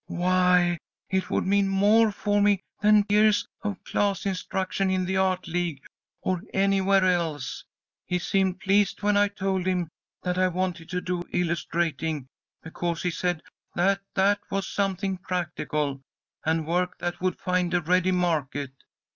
[0.07, 0.79] Why,
[1.11, 5.83] it would mean more for me than years of class instruction in the Art League,
[6.21, 7.63] or anywhere else.
[8.07, 9.89] He seemed pleased when I told him
[10.23, 12.25] that I wanted to do illustrating,
[12.63, 13.43] because he said
[13.75, 16.01] that that was something practical,
[16.43, 18.71] and work that would find a ready market.